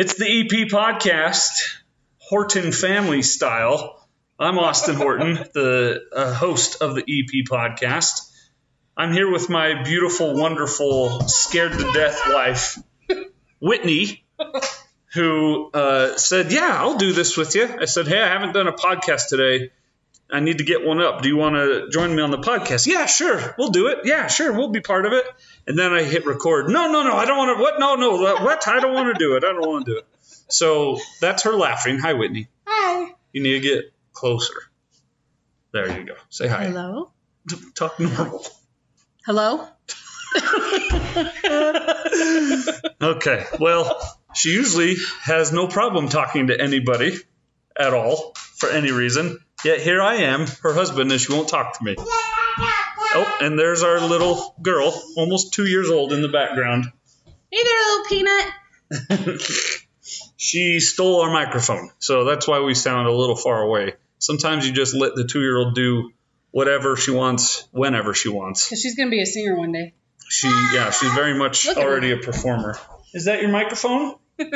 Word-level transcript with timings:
It's 0.00 0.14
the 0.14 0.24
EP 0.24 0.66
podcast, 0.70 1.76
Horton 2.16 2.72
Family 2.72 3.20
Style. 3.20 4.08
I'm 4.38 4.58
Austin 4.58 4.94
Horton, 4.94 5.34
the 5.52 6.00
uh, 6.10 6.32
host 6.32 6.80
of 6.80 6.94
the 6.94 7.02
EP 7.02 7.44
podcast. 7.46 8.32
I'm 8.96 9.12
here 9.12 9.30
with 9.30 9.50
my 9.50 9.82
beautiful, 9.82 10.34
wonderful, 10.34 11.28
scared 11.28 11.72
to 11.72 11.92
death 11.92 12.18
wife, 12.28 12.78
Whitney, 13.60 14.24
who 15.12 15.70
uh, 15.74 16.16
said, 16.16 16.50
Yeah, 16.50 16.78
I'll 16.78 16.96
do 16.96 17.12
this 17.12 17.36
with 17.36 17.54
you. 17.54 17.68
I 17.68 17.84
said, 17.84 18.08
Hey, 18.08 18.22
I 18.22 18.28
haven't 18.28 18.54
done 18.54 18.68
a 18.68 18.72
podcast 18.72 19.28
today. 19.28 19.70
I 20.32 20.40
need 20.40 20.58
to 20.58 20.64
get 20.64 20.82
one 20.82 21.02
up. 21.02 21.20
Do 21.20 21.28
you 21.28 21.36
want 21.36 21.56
to 21.56 21.90
join 21.90 22.16
me 22.16 22.22
on 22.22 22.30
the 22.30 22.38
podcast? 22.38 22.86
Yeah, 22.86 23.04
sure. 23.04 23.54
We'll 23.58 23.68
do 23.68 23.88
it. 23.88 23.98
Yeah, 24.04 24.28
sure. 24.28 24.50
We'll 24.52 24.70
be 24.70 24.80
part 24.80 25.04
of 25.04 25.12
it. 25.12 25.26
And 25.70 25.78
then 25.78 25.92
I 25.92 26.02
hit 26.02 26.26
record. 26.26 26.68
No, 26.68 26.90
no, 26.90 27.04
no. 27.04 27.14
I 27.14 27.26
don't 27.26 27.38
want 27.38 27.56
to. 27.56 27.62
What? 27.62 27.78
No, 27.78 27.94
no. 27.94 28.16
What? 28.42 28.66
I 28.66 28.80
don't 28.80 28.92
want 28.92 29.16
to 29.16 29.24
do 29.24 29.36
it. 29.36 29.44
I 29.44 29.52
don't 29.52 29.60
want 29.60 29.86
to 29.86 29.92
do 29.92 29.98
it. 29.98 30.06
So 30.48 30.98
that's 31.20 31.44
her 31.44 31.52
laughing. 31.52 32.00
Hi, 32.00 32.14
Whitney. 32.14 32.48
Hi. 32.66 33.12
You 33.32 33.40
need 33.40 33.52
to 33.52 33.60
get 33.60 33.92
closer. 34.12 34.52
There 35.72 35.96
you 35.96 36.06
go. 36.06 36.14
Say 36.28 36.48
hi. 36.48 36.64
Hello. 36.64 37.12
Talk 37.76 38.00
normal. 38.00 38.44
Hello. 39.24 39.64
Okay. 43.02 43.46
Well, 43.60 43.98
she 44.34 44.50
usually 44.50 44.96
has 45.22 45.52
no 45.52 45.68
problem 45.68 46.08
talking 46.08 46.48
to 46.48 46.60
anybody 46.60 47.16
at 47.78 47.94
all 47.94 48.34
for 48.56 48.68
any 48.68 48.90
reason. 48.90 49.38
Yet 49.64 49.80
here 49.80 50.02
I 50.02 50.16
am, 50.16 50.46
her 50.62 50.74
husband, 50.74 51.12
and 51.12 51.20
she 51.20 51.32
won't 51.32 51.48
talk 51.48 51.78
to 51.78 51.84
me. 51.84 51.96
Oh, 53.12 53.38
and 53.40 53.58
there's 53.58 53.82
our 53.82 54.00
little 54.00 54.54
girl, 54.62 55.02
almost 55.16 55.52
two 55.52 55.66
years 55.66 55.90
old 55.90 56.12
in 56.12 56.22
the 56.22 56.28
background. 56.28 56.86
Hey 57.50 57.62
there, 57.64 57.82
little 57.84 58.06
peanut. 58.08 59.40
She 60.42 60.80
stole 60.80 61.20
our 61.20 61.30
microphone, 61.30 61.90
so 61.98 62.24
that's 62.24 62.48
why 62.48 62.60
we 62.60 62.72
sound 62.74 63.06
a 63.06 63.12
little 63.12 63.36
far 63.36 63.60
away. 63.60 63.92
Sometimes 64.18 64.66
you 64.66 64.72
just 64.72 64.94
let 64.94 65.14
the 65.14 65.24
two 65.24 65.40
year 65.42 65.58
old 65.58 65.74
do 65.74 66.12
whatever 66.50 66.96
she 66.96 67.10
wants, 67.10 67.68
whenever 67.72 68.14
she 68.14 68.30
wants. 68.30 68.66
Because 68.66 68.80
she's 68.80 68.96
gonna 68.96 69.10
be 69.10 69.20
a 69.20 69.26
singer 69.26 69.54
one 69.54 69.72
day. 69.72 69.92
She, 70.30 70.48
yeah, 70.72 70.90
she's 70.92 71.12
very 71.12 71.34
much 71.34 71.66
Look 71.66 71.76
at 71.76 71.82
her. 71.82 71.88
already 71.90 72.12
a 72.12 72.16
performer. 72.16 72.78
Is 73.12 73.26
that 73.26 73.42
your 73.42 73.50
microphone? 73.50 74.16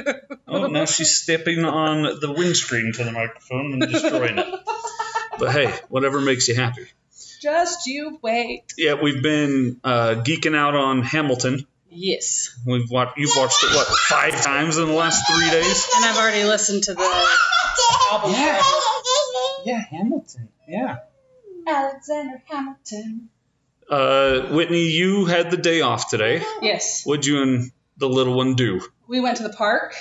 Oh, 0.48 0.66
now 0.68 0.84
she's 0.86 1.14
stepping 1.16 1.64
on 1.64 2.02
the 2.20 2.32
windscreen 2.32 2.92
to 2.94 3.04
the 3.04 3.12
microphone 3.12 3.74
and 3.74 3.82
destroying 3.92 4.38
it. 4.38 4.46
But 5.38 5.50
hey, 5.52 5.70
whatever 5.88 6.20
makes 6.20 6.48
you 6.48 6.54
happy. 6.54 6.86
Just 7.44 7.86
you 7.86 8.18
wait. 8.22 8.72
Yeah, 8.78 8.94
we've 8.94 9.22
been 9.22 9.78
uh, 9.84 10.14
geeking 10.24 10.56
out 10.56 10.74
on 10.74 11.02
Hamilton. 11.02 11.66
Yes. 11.90 12.58
We've 12.66 12.90
watched. 12.90 13.18
You've 13.18 13.36
watched 13.36 13.62
it 13.62 13.76
what 13.76 13.86
five 13.86 14.40
times 14.42 14.78
in 14.78 14.86
the 14.86 14.94
last 14.94 15.30
three 15.30 15.50
days? 15.50 15.90
And 15.94 16.06
I've 16.06 16.16
already 16.16 16.44
listened 16.44 16.84
to 16.84 16.94
the 16.94 17.26
album. 18.10 18.32
Yeah. 18.32 18.62
Yeah, 19.66 19.84
Hamilton. 19.90 20.48
Yeah. 20.66 20.96
Alexander 21.66 22.42
Hamilton. 22.46 23.28
Uh, 23.90 24.40
Whitney, 24.50 24.86
you 24.88 25.26
had 25.26 25.50
the 25.50 25.58
day 25.58 25.82
off 25.82 26.08
today. 26.08 26.42
Yes. 26.62 27.04
What'd 27.04 27.26
you 27.26 27.42
and 27.42 27.70
the 27.98 28.08
little 28.08 28.34
one 28.34 28.54
do? 28.54 28.80
We 29.06 29.20
went 29.20 29.36
to 29.36 29.42
the 29.42 29.52
park 29.52 29.94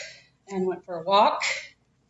and 0.47 0.66
went 0.66 0.85
for 0.85 0.95
a 0.95 1.03
walk 1.03 1.44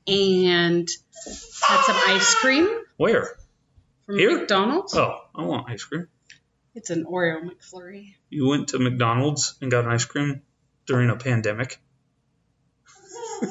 and 0.06 0.88
had 1.26 1.82
some 1.82 1.96
ice 2.08 2.36
cream 2.36 2.70
Where? 2.98 3.32
from 4.06 4.20
Here? 4.20 4.38
McDonald's. 4.38 4.96
Oh, 4.96 5.22
I 5.36 5.44
want 5.44 5.70
ice 5.70 5.84
cream. 5.84 6.08
It's 6.76 6.90
an 6.90 7.06
Oreo 7.06 7.42
McFlurry. 7.44 8.16
You 8.30 8.48
went 8.48 8.70
to 8.70 8.80
McDonald's 8.80 9.56
and 9.62 9.70
got 9.70 9.86
an 9.86 9.92
ice 9.92 10.06
cream 10.06 10.42
during 10.86 11.10
a 11.10 11.16
pandemic. 11.16 11.80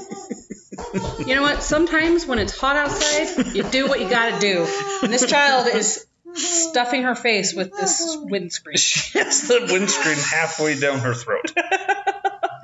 You 1.27 1.35
know 1.37 1.43
what? 1.43 1.63
Sometimes 1.63 2.27
when 2.27 2.39
it's 2.39 2.57
hot 2.57 2.77
outside, 2.77 3.55
you 3.55 3.63
do 3.63 3.89
what 3.89 4.01
you 4.01 4.09
gotta 4.11 4.39
do. 4.41 4.67
And 5.03 5.13
this 5.13 5.27
child 5.27 5.69
is 5.69 6.07
stuffing 6.35 7.05
her 7.05 7.15
face 7.15 7.55
with 7.55 7.71
this 7.73 8.17
windscreen. 8.21 8.77
She 8.79 9.19
has 9.19 9.49
the 9.49 9.69
windscreen 9.71 10.17
halfway 10.17 10.79
down 10.79 10.99
her 11.01 11.15
throat. 11.15 11.53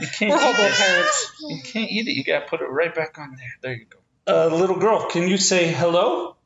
You 0.01 0.07
can't 0.07 0.31
We're 0.31 0.37
eat 0.37 0.43
hobo 0.43 0.63
it. 0.63 0.75
parents. 0.75 1.33
You 1.41 1.63
can't 1.63 1.91
eat 1.91 2.09
it. 2.09 2.13
You 2.13 2.25
gotta 2.25 2.47
put 2.47 2.61
it 2.61 2.67
right 2.67 2.95
back 2.95 3.19
on 3.19 3.37
there. 3.37 3.55
There 3.63 3.73
you 3.75 3.87
go. 3.87 3.99
Uh, 4.27 4.55
little 4.55 4.79
girl, 4.79 5.09
can 5.09 5.29
you 5.29 5.39
say 5.39 5.69
hello? 5.73 6.37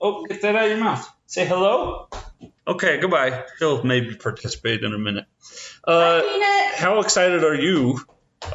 Oh, 0.00 0.24
get 0.26 0.42
that 0.42 0.54
out 0.56 0.64
of 0.64 0.70
your 0.70 0.80
mouth. 0.80 1.08
Say 1.30 1.46
hello. 1.46 2.08
Okay, 2.66 2.98
goodbye. 2.98 3.44
She'll 3.60 3.84
maybe 3.84 4.16
participate 4.16 4.82
in 4.82 4.92
a 4.92 4.98
minute. 4.98 5.26
Uh, 5.84 6.22
Peanut. 6.22 6.74
how 6.74 6.98
excited 6.98 7.44
are 7.44 7.54
you 7.54 8.00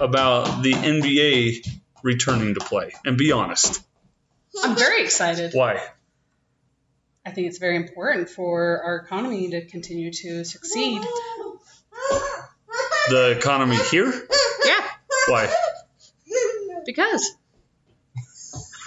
about 0.01 0.61
the 0.61 0.73
NBA 0.73 1.65
returning 2.03 2.55
to 2.55 2.59
play? 2.59 2.91
And 3.05 3.17
be 3.17 3.31
honest. 3.31 3.81
I'm 4.61 4.75
very 4.75 5.05
excited. 5.05 5.53
Why? 5.53 5.81
I 7.25 7.31
think 7.31 7.47
it's 7.47 7.59
very 7.59 7.77
important 7.77 8.29
for 8.29 8.81
our 8.83 8.97
economy 8.97 9.51
to 9.51 9.65
continue 9.67 10.11
to 10.11 10.43
succeed. 10.43 11.01
The 13.07 13.35
economy 13.37 13.77
here? 13.89 14.11
Yeah, 14.65 14.85
Why? 15.29 15.49
because. 16.85 17.37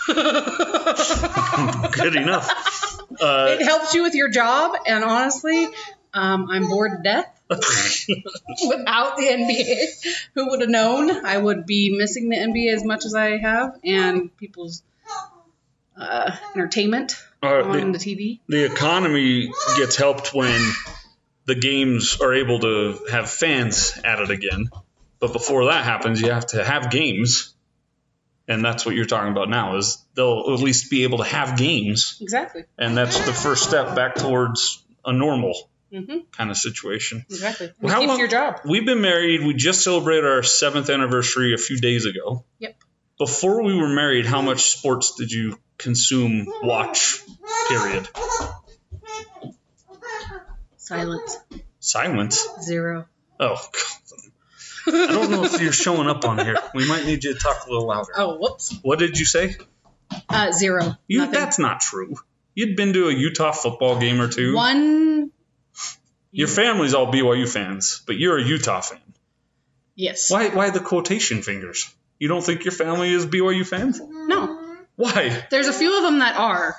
Good 1.96 2.16
enough. 2.16 2.86
Uh, 3.20 3.56
It 3.58 3.64
helps 3.64 3.94
you 3.94 4.02
with 4.02 4.14
your 4.14 4.28
job, 4.28 4.76
and 4.86 5.04
honestly, 5.04 5.68
um, 6.12 6.48
I'm 6.50 6.68
bored 6.68 6.92
to 6.98 7.02
death 7.02 7.40
without 7.50 9.16
the 9.16 9.24
NBA. 9.28 9.86
Who 10.34 10.50
would 10.50 10.60
have 10.60 10.70
known? 10.70 11.24
I 11.24 11.36
would 11.38 11.66
be 11.66 11.96
missing 11.96 12.28
the 12.28 12.36
NBA 12.36 12.72
as 12.74 12.84
much 12.84 13.04
as 13.04 13.14
I 13.14 13.38
have, 13.38 13.78
and 13.84 14.36
people's 14.36 14.82
uh, 15.96 16.36
entertainment 16.54 17.16
uh, 17.42 17.62
on 17.62 17.92
the, 17.92 17.98
the 17.98 18.04
TV. 18.04 18.40
the 18.48 18.64
economy 18.64 19.52
gets 19.76 19.96
helped 19.96 20.32
when 20.34 20.60
the 21.46 21.54
games 21.54 22.20
are 22.20 22.34
able 22.34 22.60
to 22.60 22.98
have 23.10 23.30
fans 23.30 23.98
at 24.04 24.20
it 24.20 24.30
again. 24.30 24.68
But 25.20 25.32
before 25.32 25.64
that 25.66 25.84
happens, 25.84 26.20
you 26.20 26.30
have 26.30 26.46
to 26.48 26.62
have 26.62 26.90
games. 26.90 27.54
And 28.48 28.64
that's 28.64 28.86
what 28.86 28.94
you're 28.94 29.04
talking 29.04 29.30
about 29.30 29.50
now 29.50 29.76
is 29.76 30.02
they'll 30.14 30.52
at 30.54 30.60
least 30.60 30.90
be 30.90 31.02
able 31.02 31.18
to 31.18 31.24
have 31.24 31.58
games. 31.58 32.16
Exactly. 32.22 32.64
And 32.78 32.96
that's 32.96 33.18
the 33.26 33.32
first 33.32 33.62
step 33.64 33.94
back 33.94 34.14
towards 34.16 34.82
a 35.04 35.12
normal 35.12 35.70
hmm 35.92 36.18
kind 36.32 36.50
of 36.50 36.56
situation. 36.56 37.24
Exactly. 37.30 37.72
Well, 37.80 37.92
how 37.92 38.06
long- 38.06 38.18
your 38.18 38.28
job. 38.28 38.60
We've 38.66 38.84
been 38.84 39.00
married. 39.00 39.42
We 39.46 39.54
just 39.54 39.82
celebrated 39.84 40.24
our 40.24 40.42
seventh 40.42 40.90
anniversary 40.90 41.54
a 41.54 41.58
few 41.58 41.78
days 41.78 42.04
ago. 42.06 42.44
Yep. 42.58 42.76
Before 43.18 43.62
we 43.62 43.74
were 43.74 43.88
married, 43.88 44.26
how 44.26 44.42
much 44.42 44.62
sports 44.70 45.14
did 45.16 45.30
you 45.32 45.58
consume, 45.78 46.46
watch, 46.62 47.20
period? 47.68 48.08
Silence. 50.76 51.38
Silence. 51.80 52.48
Zero. 52.62 53.06
Oh, 53.40 53.56
God. 53.56 54.27
I 54.88 55.06
don't 55.12 55.30
know 55.30 55.44
if 55.44 55.60
you're 55.60 55.72
showing 55.72 56.08
up 56.08 56.24
on 56.24 56.38
here. 56.38 56.56
We 56.74 56.88
might 56.88 57.04
need 57.04 57.24
you 57.24 57.34
to 57.34 57.38
talk 57.38 57.66
a 57.66 57.70
little 57.70 57.86
louder. 57.86 58.12
Oh, 58.16 58.38
whoops. 58.38 58.76
What 58.82 58.98
did 58.98 59.18
you 59.18 59.24
say? 59.24 59.56
Uh, 60.28 60.52
zero. 60.52 60.96
You, 61.06 61.18
Nothing. 61.18 61.34
that's 61.34 61.58
not 61.58 61.80
true. 61.80 62.14
You'd 62.54 62.76
been 62.76 62.92
to 62.94 63.08
a 63.08 63.12
Utah 63.12 63.52
football 63.52 63.98
game 64.00 64.20
or 64.20 64.28
two. 64.28 64.54
One. 64.54 65.30
Your 66.30 66.48
family's 66.48 66.94
all 66.94 67.12
BYU 67.12 67.48
fans, 67.48 68.02
but 68.06 68.16
you're 68.16 68.38
a 68.38 68.42
Utah 68.42 68.80
fan. 68.80 69.00
Yes. 69.94 70.30
Why? 70.30 70.48
Why 70.48 70.70
the 70.70 70.80
quotation 70.80 71.42
fingers? 71.42 71.92
You 72.18 72.28
don't 72.28 72.42
think 72.42 72.64
your 72.64 72.72
family 72.72 73.12
is 73.12 73.26
BYU 73.26 73.66
fans? 73.66 74.00
No. 74.00 74.76
Why? 74.96 75.44
There's 75.50 75.68
a 75.68 75.72
few 75.72 75.96
of 75.96 76.02
them 76.02 76.18
that 76.18 76.36
are, 76.36 76.76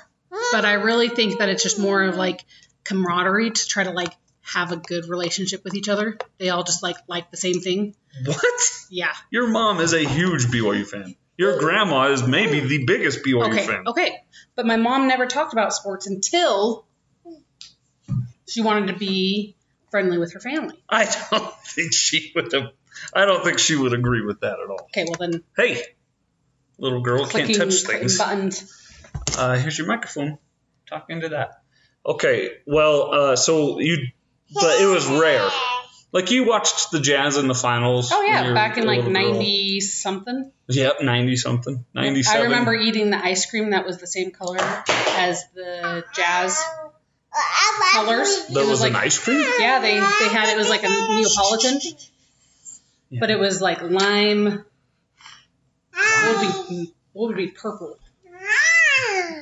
but 0.52 0.64
I 0.64 0.74
really 0.74 1.08
think 1.08 1.38
that 1.38 1.48
it's 1.48 1.62
just 1.62 1.78
more 1.78 2.02
of 2.02 2.16
like 2.16 2.44
camaraderie 2.84 3.50
to 3.50 3.66
try 3.66 3.84
to 3.84 3.90
like 3.90 4.12
have 4.52 4.72
a 4.72 4.76
good 4.76 5.08
relationship 5.08 5.62
with 5.64 5.74
each 5.74 5.88
other. 5.88 6.18
They 6.38 6.50
all 6.50 6.64
just 6.64 6.82
like 6.82 6.96
like 7.06 7.30
the 7.30 7.36
same 7.36 7.60
thing. 7.60 7.94
What? 8.24 8.60
Yeah. 8.90 9.12
Your 9.30 9.48
mom 9.48 9.80
is 9.80 9.92
a 9.92 10.00
huge 10.06 10.46
BYU 10.46 10.86
fan. 10.86 11.14
Your 11.36 11.58
grandma 11.58 12.10
is 12.12 12.22
maybe 12.26 12.60
the 12.60 12.84
biggest 12.84 13.24
BYU 13.24 13.46
Okay. 13.52 13.66
fan. 13.66 13.84
Okay. 13.86 14.12
But 14.56 14.66
my 14.66 14.76
mom 14.76 15.06
never 15.08 15.26
talked 15.26 15.52
about 15.52 15.72
sports 15.72 16.06
until 16.06 16.86
she 18.48 18.62
wanted 18.62 18.92
to 18.92 18.98
be 18.98 19.56
friendly 19.90 20.18
with 20.18 20.32
her 20.34 20.40
family. 20.40 20.82
I 20.88 21.04
don't 21.30 21.54
think 21.64 21.92
she 21.92 22.32
would 22.34 22.52
have. 22.52 22.72
I 23.14 23.24
don't 23.24 23.44
think 23.44 23.58
she 23.58 23.76
would 23.76 23.92
agree 23.94 24.22
with 24.24 24.40
that 24.40 24.54
at 24.62 24.68
all. 24.70 24.88
Okay. 24.92 25.04
Well 25.04 25.16
then, 25.30 25.42
Hey, 25.56 25.82
little 26.78 27.00
girl, 27.00 27.26
can't 27.26 27.54
touch 27.54 27.74
things. 27.82 28.18
buttons. 28.18 28.76
Uh, 29.38 29.56
here's 29.56 29.78
your 29.78 29.86
microphone. 29.86 30.38
Talk 30.88 31.06
into 31.08 31.30
that. 31.30 31.62
Okay. 32.04 32.50
Well, 32.66 33.12
uh, 33.14 33.36
so 33.36 33.78
you, 33.78 34.08
but 34.54 34.80
it 34.80 34.86
was 34.86 35.06
rare. 35.06 35.48
Like 36.12 36.30
you 36.32 36.44
watched 36.44 36.90
the 36.90 37.00
Jazz 37.00 37.36
in 37.36 37.46
the 37.46 37.54
finals. 37.54 38.10
Oh 38.12 38.22
yeah, 38.22 38.52
back 38.52 38.76
in 38.76 38.84
like 38.84 39.04
little 39.04 39.12
girl. 39.12 39.32
ninety 39.32 39.80
something. 39.80 40.50
Yep, 40.68 41.02
ninety 41.02 41.36
something, 41.36 41.84
ninety-seven. 41.94 42.40
I 42.40 42.44
remember 42.44 42.74
eating 42.74 43.10
the 43.10 43.24
ice 43.24 43.48
cream 43.48 43.70
that 43.70 43.86
was 43.86 43.98
the 43.98 44.08
same 44.08 44.32
color 44.32 44.58
as 44.58 45.44
the 45.54 46.04
jazz 46.16 46.60
colors. 47.92 48.46
There 48.48 48.64
It 48.64 48.68
was, 48.68 48.80
like 48.80 48.90
an 48.90 48.96
ice 48.96 49.18
cream. 49.18 49.44
Yeah, 49.60 49.78
they 49.78 49.94
they 49.94 50.34
had 50.34 50.48
it 50.48 50.56
was 50.56 50.68
like 50.68 50.82
a 50.82 50.88
Neapolitan, 50.88 51.80
but 53.20 53.30
it 53.30 53.38
was 53.38 53.60
like 53.60 53.82
lime, 53.82 54.64
What 55.92 56.38
would 56.38 56.68
be 56.68 56.92
what 57.12 57.28
would 57.28 57.36
be 57.36 57.48
purple? 57.48 57.98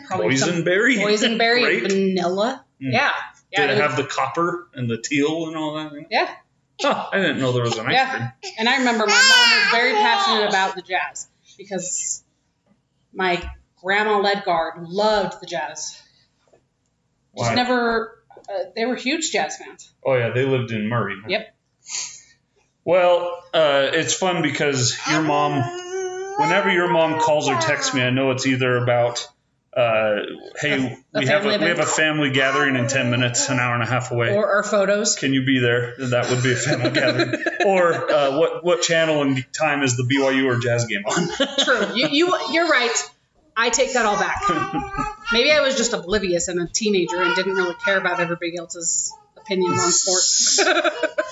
Probably 0.06 0.34
Boysenberry. 0.36 0.96
boysenberry 0.96 1.82
vanilla. 1.82 2.64
Mm. 2.80 2.92
Yeah. 2.92 3.12
Yeah. 3.50 3.62
Did 3.66 3.70
it 3.70 3.72
was- 3.82 3.90
have 3.90 3.96
the 3.96 4.04
copper 4.04 4.68
and 4.74 4.88
the 4.90 4.98
teal 4.98 5.46
and 5.48 5.56
all 5.56 5.74
that? 5.74 6.06
yeah. 6.10 6.28
Oh, 6.84 7.08
I 7.12 7.16
didn't 7.18 7.40
know 7.40 7.50
there 7.52 7.62
was 7.64 7.76
an 7.76 7.86
ice 7.86 7.92
Yeah. 7.94 8.10
cream. 8.16 8.52
And 8.58 8.68
I 8.68 8.78
remember 8.78 9.04
my 9.06 9.12
mom 9.12 9.58
was 9.62 9.70
very 9.72 9.92
passionate 9.94 10.48
about 10.48 10.76
the 10.76 10.82
jazz 10.82 11.28
because 11.56 12.22
my 13.12 13.42
grandma 13.82 14.18
Ledgard 14.18 14.74
loved 14.88 15.40
the 15.40 15.46
jazz. 15.46 16.00
Just 17.36 17.50
Why? 17.50 17.54
never, 17.54 18.22
uh, 18.48 18.52
they 18.76 18.84
were 18.86 18.94
huge 18.94 19.32
jazz 19.32 19.56
fans. 19.56 19.92
Oh 20.04 20.14
yeah, 20.14 20.30
they 20.30 20.44
lived 20.44 20.70
in 20.70 20.88
Murray. 20.88 21.16
Yep. 21.26 21.54
Well, 22.84 23.42
uh, 23.52 23.90
it's 23.92 24.14
fun 24.14 24.42
because 24.42 24.96
your 25.10 25.22
mom, 25.22 25.60
whenever 26.38 26.70
your 26.70 26.90
mom 26.90 27.20
calls 27.20 27.48
or 27.48 27.60
texts 27.60 27.92
me, 27.92 28.02
I 28.02 28.10
know 28.10 28.30
it's 28.30 28.46
either 28.46 28.76
about, 28.76 29.26
uh, 29.78 30.22
hey, 30.60 30.98
A 31.14 31.18
we 31.20 31.26
have 31.26 31.46
a, 31.46 31.58
we 31.58 31.66
have 31.66 31.78
a 31.78 31.86
family 31.86 32.30
gathering 32.30 32.74
in 32.74 32.88
ten 32.88 33.10
minutes, 33.10 33.48
an 33.48 33.60
hour 33.60 33.74
and 33.74 33.82
a 33.82 33.86
half 33.86 34.10
away. 34.10 34.34
Or, 34.34 34.56
our 34.56 34.62
photos. 34.64 35.14
Can 35.14 35.32
you 35.32 35.44
be 35.44 35.60
there? 35.60 35.94
That 35.98 36.28
would 36.30 36.42
be 36.42 36.52
a 36.52 36.56
family 36.56 36.90
gathering. 37.00 37.44
Or 37.64 38.10
uh, 38.10 38.36
what 38.36 38.64
what 38.64 38.82
channel 38.82 39.22
and 39.22 39.46
time 39.52 39.84
is 39.84 39.96
the 39.96 40.02
BYU 40.02 40.46
or 40.46 40.58
Jazz 40.58 40.86
game 40.86 41.04
on? 41.06 41.28
True. 41.64 41.94
You, 41.94 42.08
you, 42.08 42.38
you're 42.50 42.68
right. 42.68 43.10
I 43.56 43.70
take 43.70 43.92
that 43.92 44.04
all 44.04 44.18
back. 44.18 44.42
Maybe 45.32 45.52
I 45.52 45.60
was 45.60 45.76
just 45.76 45.92
oblivious 45.92 46.48
and 46.48 46.60
a 46.60 46.66
teenager 46.66 47.22
and 47.22 47.36
didn't 47.36 47.54
really 47.54 47.74
care 47.84 47.98
about 47.98 48.18
everybody 48.18 48.56
else's 48.56 49.12
opinions 49.36 49.80
on 49.80 49.90
sports. 49.90 50.58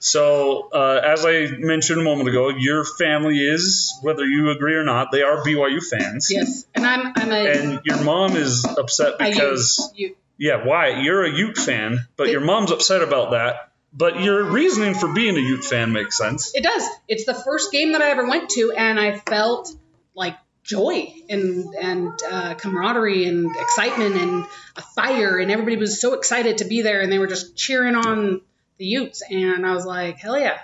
So, 0.00 0.68
uh, 0.72 1.00
as 1.04 1.24
I 1.24 1.48
mentioned 1.58 2.00
a 2.00 2.04
moment 2.04 2.28
ago, 2.28 2.50
your 2.50 2.84
family 2.84 3.38
is, 3.38 3.98
whether 4.02 4.24
you 4.24 4.50
agree 4.50 4.74
or 4.74 4.84
not, 4.84 5.10
they 5.10 5.22
are 5.22 5.42
BYU 5.44 5.82
fans. 5.84 6.30
yes. 6.30 6.66
And 6.74 6.86
I'm, 6.86 7.12
I'm 7.16 7.32
a, 7.32 7.50
And 7.50 7.80
your 7.84 8.02
mom 8.04 8.36
is 8.36 8.64
upset 8.64 9.18
because, 9.18 9.92
yeah, 10.36 10.64
why? 10.64 11.00
You're 11.00 11.24
a 11.24 11.30
Ute 11.30 11.58
fan, 11.58 12.06
but 12.16 12.28
your 12.28 12.40
mom's 12.40 12.70
upset 12.70 13.02
about 13.02 13.32
that. 13.32 13.72
But 13.92 14.20
your 14.20 14.44
reasoning 14.44 14.94
for 14.94 15.12
being 15.12 15.36
a 15.36 15.40
Ute 15.40 15.64
fan 15.64 15.92
makes 15.92 16.16
sense. 16.16 16.54
It 16.54 16.62
does. 16.62 16.86
It's 17.08 17.24
the 17.24 17.34
first 17.34 17.72
game 17.72 17.92
that 17.92 18.02
I 18.02 18.10
ever 18.10 18.28
went 18.28 18.50
to, 18.50 18.72
and 18.72 19.00
I 19.00 19.18
felt 19.18 19.74
like 20.14 20.36
joy 20.62 21.14
and 21.30 21.74
and 21.74 22.12
uh, 22.30 22.54
camaraderie 22.54 23.24
and 23.24 23.50
excitement 23.56 24.16
and 24.16 24.44
a 24.76 24.82
fire, 24.82 25.38
and 25.38 25.50
everybody 25.50 25.76
was 25.76 26.00
so 26.00 26.12
excited 26.12 26.58
to 26.58 26.66
be 26.66 26.82
there, 26.82 27.00
and 27.00 27.10
they 27.10 27.18
were 27.18 27.26
just 27.26 27.56
cheering 27.56 27.96
on 27.96 28.42
the 28.78 28.86
Utes, 28.86 29.22
and 29.28 29.66
I 29.66 29.74
was 29.74 29.84
like, 29.84 30.16
hell 30.18 30.38
yeah, 30.38 30.58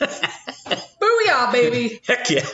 booyah, 0.00 1.52
baby! 1.52 2.00
Heck 2.06 2.30
yeah. 2.30 2.46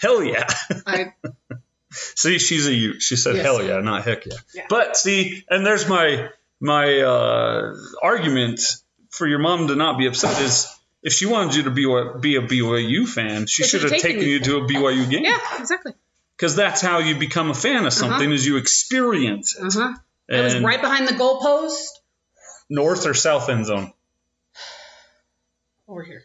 Hell 0.00 0.22
yeah. 0.24 0.46
I 0.86 1.12
See, 1.90 2.38
she's 2.38 2.66
a 2.66 2.72
Ute. 2.72 3.02
She 3.02 3.16
said 3.16 3.36
Yes. 3.36 3.44
hell 3.44 3.62
yeah, 3.62 3.80
not 3.80 4.04
heck 4.04 4.24
yeah. 4.26 4.34
Yeah. 4.54 4.66
But 4.68 4.96
see, 4.96 5.44
and 5.48 5.64
there's 5.64 5.88
my 5.88 6.30
my 6.60 7.00
uh, 7.00 7.74
argument 8.02 8.60
for 9.10 9.26
your 9.26 9.38
mom 9.38 9.68
to 9.68 9.76
not 9.76 9.98
be 9.98 10.06
upset 10.06 10.40
is 10.42 10.66
if 11.02 11.12
she 11.12 11.26
wanted 11.26 11.54
you 11.56 11.62
to 11.64 11.70
be 11.70 11.84
a, 11.84 12.18
be 12.18 12.36
a 12.36 12.40
BYU 12.42 13.06
fan, 13.06 13.46
she 13.46 13.64
should 13.64 13.82
have 13.82 13.90
taken 13.90 14.10
taken 14.12 14.28
you 14.28 14.40
to 14.40 14.56
a 14.58 14.60
BYU 14.62 15.08
game. 15.10 15.24
yeah, 15.24 15.38
exactly. 15.58 15.92
Because 16.36 16.56
that's 16.56 16.80
how 16.80 16.98
you 16.98 17.16
become 17.18 17.50
a 17.50 17.54
fan 17.54 17.84
of 17.84 17.92
something 17.92 18.32
is 18.32 18.46
you 18.46 18.56
experience 18.56 19.54
it. 19.56 19.64
Uh 19.64 19.70
huh. 19.70 19.94
I 20.30 20.40
was 20.40 20.58
right 20.60 20.80
behind 20.80 21.06
the 21.08 21.12
goalpost 21.12 21.88
north 22.72 23.06
or 23.06 23.14
south 23.14 23.48
end 23.48 23.66
zone. 23.66 23.92
over 25.88 26.02
here. 26.02 26.22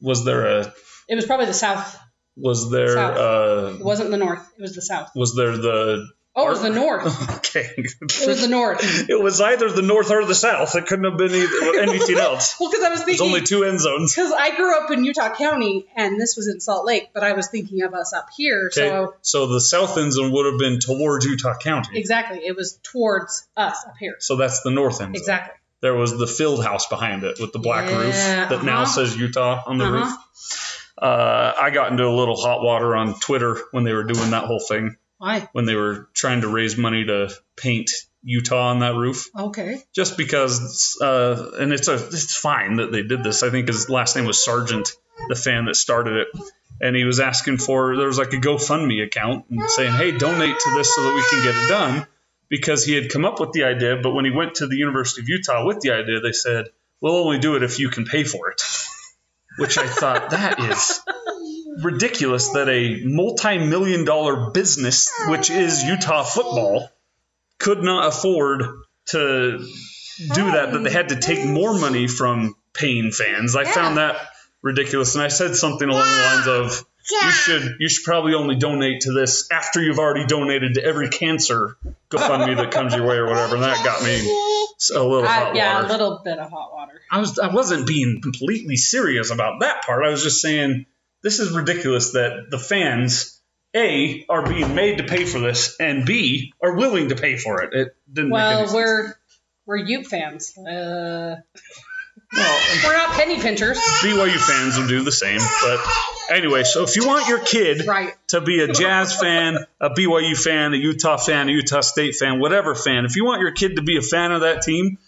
Was 0.00 0.24
there 0.24 0.46
a 0.60 0.72
It 1.08 1.14
was 1.14 1.26
probably 1.26 1.46
the 1.46 1.54
south. 1.54 1.98
was 2.36 2.70
there 2.70 2.94
South. 2.94 3.16
uh 3.16 3.76
It 3.78 3.84
wasn't 3.84 4.10
the 4.10 4.18
north. 4.18 4.46
It 4.58 4.62
was 4.62 4.74
the 4.74 4.82
south. 4.82 5.10
was 5.14 5.34
there 5.34 5.56
the 5.56 6.06
Oh, 6.38 6.48
it 6.48 6.50
was 6.50 6.60
the 6.60 6.68
north. 6.68 7.06
okay 7.38 7.66
It 7.78 8.26
was 8.28 8.42
the 8.42 8.48
north. 8.48 8.80
it 9.08 9.18
was 9.18 9.40
either 9.40 9.70
the 9.70 9.80
north 9.80 10.10
or 10.10 10.22
the 10.26 10.34
south. 10.34 10.76
It 10.76 10.84
couldn't 10.84 11.06
have 11.06 11.16
been 11.16 11.30
either, 11.34 11.80
anything 11.80 12.18
else. 12.28 12.56
Well, 12.60 12.70
because 12.70 12.84
I 12.84 12.90
was 12.90 12.98
thinking. 13.04 13.24
There's 13.24 13.34
only 13.34 13.40
two 13.46 13.64
end 13.64 13.80
zones. 13.80 14.14
Because 14.14 14.32
I 14.32 14.54
grew 14.54 14.76
up 14.78 14.90
in 14.90 15.02
Utah 15.02 15.34
County 15.34 15.86
and 15.96 16.20
this 16.20 16.36
was 16.36 16.46
in 16.48 16.60
Salt 16.60 16.84
Lake, 16.84 17.08
but 17.14 17.22
I 17.24 17.32
was 17.32 17.48
thinking 17.48 17.82
of 17.84 17.94
us 17.94 18.12
up 18.12 18.28
here. 18.36 18.70
Okay, 18.70 18.86
So 18.90 19.14
so 19.22 19.46
the 19.46 19.62
south 19.62 19.96
end 19.96 20.12
zone 20.12 20.30
would 20.30 20.44
have 20.44 20.58
been 20.58 20.78
towards 20.78 21.24
Utah 21.24 21.56
County. 21.56 21.98
exactly, 21.98 22.40
it 22.44 22.54
was 22.54 22.78
towards 22.82 23.48
us 23.56 23.78
up 23.88 23.94
here. 23.98 24.16
So 24.18 24.36
that's 24.36 24.60
the 24.60 24.70
north 24.70 25.00
end 25.00 25.14
zone. 25.16 25.22
Exactly. 25.22 25.54
There 25.82 25.94
was 25.94 26.16
the 26.16 26.26
field 26.26 26.64
house 26.64 26.86
behind 26.86 27.22
it 27.24 27.38
with 27.38 27.52
the 27.52 27.58
black 27.58 27.90
roof 27.90 28.14
that 28.14 28.64
now 28.64 28.82
uh-huh. 28.82 28.86
says 28.86 29.16
Utah 29.16 29.62
on 29.66 29.78
the 29.78 29.84
Uh-huh. 29.84 29.94
roof. 29.94 30.12
Uh, 30.98 31.52
I 31.60 31.70
got 31.70 31.90
into 31.90 32.06
a 32.06 32.14
little 32.14 32.36
hot 32.36 32.62
water 32.62 32.96
on 32.96 33.18
Twitter 33.20 33.58
when 33.72 33.84
they 33.84 33.92
were 33.92 34.04
doing 34.04 34.30
that 34.30 34.44
whole 34.44 34.60
thing, 34.60 34.96
Why? 35.18 35.46
when 35.52 35.66
they 35.66 35.74
were 35.74 36.08
trying 36.14 36.40
to 36.40 36.48
raise 36.48 36.78
money 36.78 37.04
to 37.04 37.28
paint 37.56 37.90
Utah 38.22 38.70
on 38.70 38.78
that 38.78 38.94
roof. 38.94 39.28
Okay. 39.38 39.82
Just 39.94 40.16
because, 40.16 40.96
uh, 41.02 41.50
and 41.58 41.72
it's 41.72 41.88
a 41.88 41.94
it's 41.94 42.34
fine 42.34 42.76
that 42.76 42.90
they 42.92 43.02
did 43.02 43.22
this. 43.22 43.42
I 43.42 43.50
think 43.50 43.68
his 43.68 43.90
last 43.90 44.16
name 44.16 44.24
was 44.24 44.42
Sargent, 44.42 44.88
the 45.28 45.34
fan 45.34 45.66
that 45.66 45.76
started 45.76 46.16
it, 46.16 46.28
and 46.80 46.96
he 46.96 47.04
was 47.04 47.20
asking 47.20 47.58
for 47.58 47.96
there 47.96 48.06
was 48.06 48.18
like 48.18 48.32
a 48.32 48.38
GoFundMe 48.38 49.04
account 49.04 49.44
and 49.50 49.62
saying, 49.68 49.92
"Hey, 49.92 50.12
donate 50.16 50.58
to 50.58 50.74
this 50.74 50.94
so 50.94 51.02
that 51.02 51.14
we 51.14 51.22
can 51.28 51.44
get 51.44 51.62
it 51.62 51.68
done." 51.68 52.06
Because 52.48 52.84
he 52.84 52.94
had 52.94 53.10
come 53.10 53.24
up 53.24 53.40
with 53.40 53.52
the 53.52 53.64
idea, 53.64 53.96
but 54.02 54.12
when 54.12 54.24
he 54.24 54.30
went 54.30 54.56
to 54.56 54.66
the 54.66 54.76
University 54.76 55.22
of 55.22 55.28
Utah 55.28 55.66
with 55.66 55.80
the 55.80 55.90
idea, 55.90 56.20
they 56.20 56.32
said, 56.32 56.66
"We'll 57.00 57.16
only 57.16 57.38
do 57.38 57.56
it 57.56 57.62
if 57.62 57.78
you 57.78 57.88
can 57.88 58.04
pay 58.04 58.24
for 58.24 58.50
it." 58.50 58.62
Which 59.58 59.78
I 59.78 59.86
thought 59.86 60.30
that 60.30 60.60
is 60.60 61.00
ridiculous 61.82 62.50
that 62.50 62.68
a 62.68 63.02
multi-million 63.04 64.04
dollar 64.04 64.50
business, 64.50 65.10
which 65.28 65.50
is 65.50 65.82
Utah 65.82 66.22
football, 66.22 66.90
could 67.58 67.82
not 67.82 68.08
afford 68.08 68.62
to 69.06 69.58
do 69.58 70.50
that. 70.52 70.72
That 70.72 70.84
they 70.84 70.90
had 70.90 71.10
to 71.10 71.16
take 71.16 71.44
more 71.44 71.78
money 71.78 72.06
from 72.06 72.54
paying 72.72 73.12
fans. 73.12 73.56
I 73.56 73.64
found 73.64 73.96
that 73.96 74.16
ridiculous, 74.62 75.14
and 75.14 75.24
I 75.24 75.28
said 75.28 75.56
something 75.56 75.88
along 75.88 76.06
the 76.06 76.22
lines 76.22 76.46
of, 76.48 76.86
"You 77.10 77.30
should 77.30 77.76
you 77.80 77.88
should 77.88 78.04
probably 78.04 78.34
only 78.34 78.56
donate 78.56 79.02
to 79.02 79.12
this 79.12 79.48
after 79.50 79.82
you've 79.82 79.98
already 79.98 80.26
donated 80.26 80.74
to 80.74 80.84
every 80.84 81.08
cancer 81.08 81.76
GoFundMe 82.10 82.56
that 82.56 82.70
comes 82.72 82.94
your 82.94 83.06
way 83.06 83.16
or 83.16 83.26
whatever." 83.26 83.54
And 83.56 83.64
that 83.64 83.84
got 83.84 84.02
me 84.02 84.18
a 84.94 85.02
little 85.02 85.24
I, 85.24 85.26
hot 85.32 85.54
yeah, 85.56 85.74
water. 85.76 85.86
a 85.86 85.90
little 85.90 86.20
bit 86.24 86.38
of 86.38 86.50
hot 86.50 86.72
water. 86.72 87.00
I 87.10 87.18
was 87.18 87.38
I 87.38 87.52
wasn't 87.52 87.86
being 87.86 88.20
completely 88.22 88.76
serious 88.76 89.30
about 89.30 89.60
that 89.60 89.82
part. 89.82 90.04
I 90.04 90.10
was 90.10 90.22
just 90.22 90.40
saying 90.40 90.86
this 91.22 91.38
is 91.40 91.52
ridiculous 91.52 92.12
that 92.12 92.46
the 92.50 92.58
fans 92.58 93.40
A 93.74 94.24
are 94.28 94.46
being 94.46 94.74
made 94.74 94.98
to 94.98 95.04
pay 95.04 95.24
for 95.24 95.38
this 95.38 95.76
and 95.80 96.04
B 96.04 96.52
are 96.62 96.74
willing 96.76 97.08
to 97.10 97.16
pay 97.16 97.36
for 97.36 97.62
it. 97.62 97.72
It 97.72 97.96
didn't 98.12 98.30
make 98.30 98.38
any 98.40 98.48
Well, 98.56 98.66
sense. 98.66 98.74
we're 98.74 99.14
we're 99.64 99.76
Ute 99.78 100.06
fans. 100.06 100.56
Uh, 100.58 101.36
well, 102.32 102.60
we're 102.84 102.92
not 102.96 103.10
penny 103.10 103.40
pinchers, 103.40 103.78
BYU 104.02 104.36
fans 104.36 104.78
will 104.78 104.88
do 104.88 105.02
the 105.02 105.12
same. 105.12 105.40
But 105.62 105.80
anyway, 106.36 106.64
so 106.64 106.82
if 106.82 106.96
you 106.96 107.06
want 107.06 107.28
your 107.28 107.38
kid 107.38 107.86
right? 107.86 108.14
to 108.28 108.40
be 108.40 108.60
a 108.62 108.68
Jazz 108.72 109.18
fan, 109.18 109.58
a 109.80 109.90
BYU 109.90 110.36
fan, 110.36 110.74
a 110.74 110.76
Utah 110.76 111.16
fan, 111.16 111.48
a 111.48 111.52
Utah 111.52 111.80
State 111.80 112.16
fan, 112.16 112.40
whatever 112.40 112.74
fan, 112.74 113.04
if 113.04 113.16
you 113.16 113.24
want 113.24 113.40
your 113.42 113.52
kid 113.52 113.76
to 113.76 113.82
be 113.82 113.96
a 113.96 114.02
fan 114.02 114.32
of 114.32 114.40
that 114.42 114.62
team, 114.62 114.98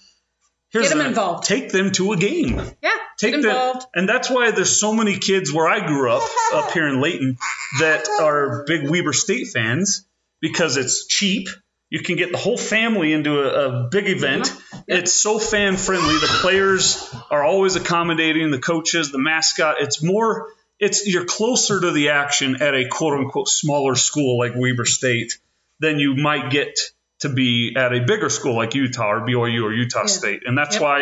here's 0.70 0.88
Get 0.88 0.98
'em 0.98 1.06
involved. 1.06 1.46
Take 1.46 1.72
them 1.72 1.92
to 1.92 2.12
a 2.12 2.16
game. 2.16 2.60
Yeah. 2.82 2.90
Take 3.18 3.32
get 3.32 3.42
them, 3.42 3.50
involved. 3.50 3.86
and 3.94 4.08
that's 4.08 4.30
why 4.30 4.52
there's 4.52 4.78
so 4.78 4.92
many 4.94 5.18
kids 5.18 5.52
where 5.52 5.68
I 5.68 5.84
grew 5.84 6.12
up, 6.12 6.22
up 6.54 6.70
here 6.70 6.86
in 6.86 7.00
Layton, 7.00 7.36
that 7.80 8.08
are 8.20 8.64
big 8.64 8.88
Weber 8.88 9.12
State 9.12 9.48
fans 9.48 10.06
because 10.40 10.76
it's 10.76 11.06
cheap. 11.08 11.48
You 11.90 12.02
can 12.02 12.16
get 12.16 12.32
the 12.32 12.38
whole 12.38 12.58
family 12.58 13.12
into 13.12 13.40
a, 13.40 13.86
a 13.86 13.88
big 13.88 14.08
event. 14.08 14.52
It's 14.86 15.12
so 15.12 15.38
fan 15.38 15.76
friendly. 15.76 16.14
The 16.14 16.26
players 16.40 17.14
are 17.30 17.42
always 17.42 17.76
accommodating. 17.76 18.50
The 18.50 18.58
coaches, 18.58 19.10
the 19.10 19.18
mascot. 19.18 19.76
It's 19.80 20.02
more. 20.02 20.48
It's 20.78 21.06
you're 21.06 21.24
closer 21.24 21.80
to 21.80 21.90
the 21.90 22.10
action 22.10 22.62
at 22.62 22.74
a 22.74 22.88
quote 22.88 23.18
unquote 23.18 23.48
smaller 23.48 23.94
school 23.96 24.38
like 24.38 24.52
Weber 24.54 24.84
State 24.84 25.38
than 25.80 25.98
you 25.98 26.14
might 26.14 26.50
get 26.50 26.78
to 27.20 27.28
be 27.28 27.74
at 27.76 27.92
a 27.92 28.00
bigger 28.04 28.28
school 28.30 28.54
like 28.54 28.74
Utah 28.74 29.10
or 29.12 29.20
BYU 29.26 29.62
or 29.64 29.72
Utah 29.72 30.06
State. 30.06 30.42
And 30.44 30.56
that's 30.56 30.74
Yep. 30.74 30.82
why 30.82 31.00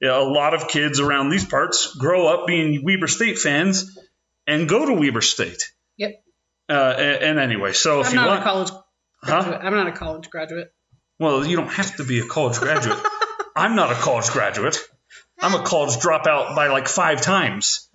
you 0.00 0.08
know, 0.08 0.22
a 0.22 0.30
lot 0.30 0.54
of 0.54 0.68
kids 0.68 1.00
around 1.00 1.30
these 1.30 1.44
parts 1.44 1.94
grow 1.96 2.26
up 2.28 2.46
being 2.46 2.84
Weber 2.84 3.08
State 3.08 3.38
fans 3.38 3.98
and 4.46 4.68
go 4.68 4.86
to 4.86 4.94
Weber 4.94 5.20
State. 5.20 5.72
Yep. 5.96 6.22
Uh, 6.70 6.94
and, 6.96 7.22
and 7.22 7.38
anyway, 7.38 7.72
so 7.72 8.00
if 8.00 8.06
I'm 8.06 8.12
you 8.12 8.16
not 8.20 8.28
want, 8.28 8.40
a 8.40 8.42
college 8.44 8.70
huh? 9.22 9.58
I'm 9.62 9.74
not 9.74 9.88
a 9.88 9.92
college 9.92 10.30
graduate. 10.30 10.72
Well, 11.18 11.44
you 11.44 11.56
don't 11.56 11.70
have 11.70 11.96
to 11.96 12.04
be 12.04 12.20
a 12.20 12.26
college 12.26 12.58
graduate. 12.58 12.98
I'm 13.56 13.74
not 13.74 13.90
a 13.90 13.94
college 13.94 14.30
graduate. 14.30 14.78
I'm 15.40 15.54
a 15.54 15.64
college 15.64 15.96
dropout 15.96 16.54
by 16.54 16.68
like 16.68 16.88
five 16.88 17.20
times. 17.20 17.88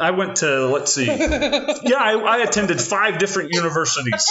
I 0.00 0.12
went 0.12 0.36
to 0.36 0.66
let's 0.66 0.94
see, 0.94 1.06
yeah, 1.06 1.96
I, 1.96 2.14
I 2.14 2.38
attended 2.38 2.80
five 2.80 3.18
different 3.18 3.52
universities. 3.52 4.30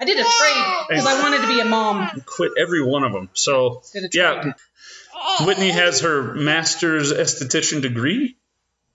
I 0.00 0.04
did 0.04 0.18
a 0.18 0.22
trade 0.22 0.86
because 0.88 1.06
I 1.06 1.22
wanted 1.22 1.40
to 1.40 1.48
be 1.48 1.60
a 1.60 1.64
mom. 1.64 2.22
Quit 2.26 2.52
every 2.58 2.84
one 2.84 3.04
of 3.04 3.12
them. 3.12 3.30
So 3.32 3.82
yeah. 4.12 4.52
Whitney 5.40 5.70
has 5.70 6.00
her 6.00 6.34
master's 6.34 7.12
esthetician 7.12 7.82
degree. 7.82 8.36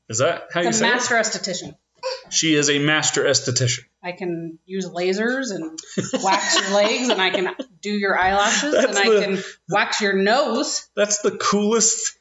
Is 0.08 0.20
that 0.20 0.50
how 0.54 0.62
you 0.62 0.68
The 0.68 0.74
say 0.74 0.90
master 0.90 1.16
esthetician. 1.16 1.76
She 2.30 2.56
is 2.56 2.70
a 2.70 2.80
master 2.80 3.24
esthetician. 3.24 3.84
I 4.04 4.12
can 4.12 4.60
use 4.66 4.88
lasers 4.90 5.52
and 5.56 5.80
wax 6.24 6.60
your 6.60 6.72
legs, 6.76 7.08
and 7.10 7.22
I 7.22 7.30
can 7.30 7.50
do 7.82 7.92
your 7.92 8.18
eyelashes, 8.20 8.74
That's 8.74 8.98
and 8.98 8.98
I 8.98 9.10
the- 9.10 9.22
can 9.26 9.44
wax 9.70 10.02
your 10.02 10.14
nose. 10.14 10.88
That's 10.96 11.22
the 11.22 11.32
coolest 11.32 12.18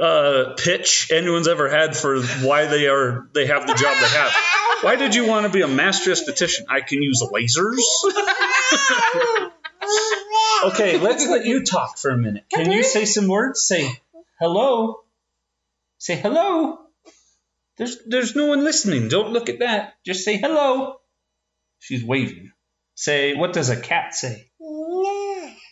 uh, 0.00 0.54
pitch 0.56 1.10
anyone's 1.12 1.48
ever 1.48 1.68
had 1.68 1.96
for 1.96 2.20
why 2.22 2.66
they 2.66 2.86
are 2.88 3.28
they 3.34 3.46
have 3.46 3.66
the 3.66 3.74
job 3.74 3.96
they 3.96 4.08
have. 4.08 4.34
Why 4.80 4.96
did 4.96 5.14
you 5.14 5.26
want 5.26 5.46
to 5.46 5.52
be 5.52 5.62
a 5.62 5.68
master 5.68 6.10
esthetician? 6.10 6.64
I 6.68 6.80
can 6.82 7.00
use 7.02 7.22
lasers. 7.22 7.78
Okay, 10.64 10.98
let's 10.98 11.26
let 11.28 11.44
you 11.44 11.62
talk 11.62 11.98
for 11.98 12.10
a 12.10 12.16
minute. 12.16 12.44
Can 12.52 12.70
you 12.70 12.82
say 12.82 13.04
some 13.04 13.28
words? 13.28 13.60
Say 13.60 14.00
hello. 14.40 15.00
Say 15.98 16.16
hello. 16.16 16.78
There's 17.76 17.98
there's 18.06 18.34
no 18.34 18.46
one 18.46 18.64
listening. 18.64 19.08
Don't 19.08 19.32
look 19.32 19.48
at 19.50 19.58
that. 19.58 19.94
Just 20.04 20.24
say 20.24 20.38
hello. 20.38 21.00
She's 21.84 22.02
waving. 22.02 22.50
Say 22.94 23.34
what 23.34 23.52
does 23.52 23.68
a 23.68 23.78
cat 23.78 24.14
say? 24.14 24.46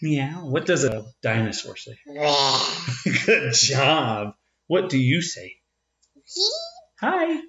Meow. 0.02 0.44
What 0.44 0.66
does 0.66 0.84
a 0.84 1.04
dinosaur 1.22 1.76
say? 1.76 1.96
Good 3.26 3.54
job. 3.54 4.34
What 4.66 4.90
do 4.90 4.98
you 4.98 5.22
say? 5.22 5.54
Hi. 7.00 7.40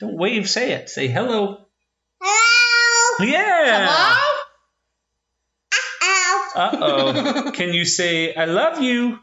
Don't 0.00 0.18
wave, 0.18 0.50
say 0.50 0.72
it. 0.72 0.90
Say 0.90 1.08
hello. 1.08 1.64
Hello. 2.20 3.30
Yeah. 3.30 3.88
Hello? 3.88 4.30
Uh 6.56 7.44
oh. 7.46 7.50
Can 7.52 7.72
you 7.72 7.86
say 7.86 8.34
I 8.34 8.44
love 8.44 8.82
you? 8.82 9.18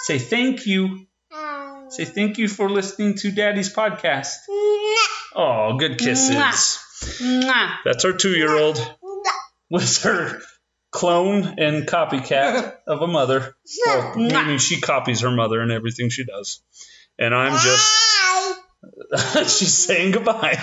Say 0.00 0.18
thank 0.18 0.66
you. 0.66 1.06
Say 1.90 2.04
thank 2.06 2.38
you 2.38 2.48
for 2.48 2.68
listening 2.68 3.14
to 3.18 3.30
Daddy's 3.30 3.72
podcast. 3.72 4.34
Oh, 5.34 5.76
good 5.78 5.98
kisses. 5.98 6.34
Mwah. 7.20 7.76
That's 7.84 8.04
our 8.04 8.12
two 8.12 8.30
year 8.30 8.56
old 8.56 8.78
with 9.70 10.02
her 10.02 10.40
clone 10.90 11.58
and 11.58 11.86
copycat 11.86 12.74
of 12.86 13.02
a 13.02 13.06
mother. 13.06 13.54
Well, 13.86 14.16
meaning 14.16 14.58
she 14.58 14.80
copies 14.80 15.20
her 15.20 15.30
mother 15.30 15.60
and 15.60 15.72
everything 15.72 16.10
she 16.10 16.24
does. 16.24 16.62
And 17.18 17.34
I'm 17.34 17.52
just 17.52 18.10
she's 19.58 19.76
saying 19.76 20.12
goodbye. 20.12 20.58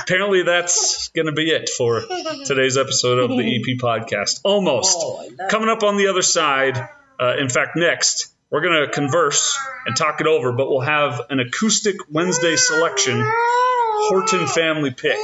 Apparently, 0.00 0.42
that's 0.42 1.08
going 1.08 1.26
to 1.26 1.32
be 1.32 1.50
it 1.50 1.68
for 1.68 2.00
today's 2.46 2.76
episode 2.76 3.18
of 3.18 3.30
the 3.30 3.56
EP 3.56 3.78
podcast. 3.78 4.40
Almost. 4.44 4.98
Oh, 5.00 5.28
Coming 5.50 5.68
up 5.68 5.82
on 5.82 5.96
the 5.96 6.08
other 6.08 6.22
side, 6.22 6.76
uh, 7.20 7.36
in 7.38 7.48
fact, 7.48 7.76
next, 7.76 8.34
we're 8.50 8.62
going 8.62 8.86
to 8.86 8.92
converse 8.92 9.56
and 9.86 9.96
talk 9.96 10.20
it 10.20 10.26
over, 10.26 10.52
but 10.52 10.68
we'll 10.68 10.80
have 10.80 11.20
an 11.30 11.38
acoustic 11.40 11.96
Wednesday 12.10 12.56
selection 12.56 13.24
Horton 13.96 14.46
family 14.46 14.90
pick 14.90 15.16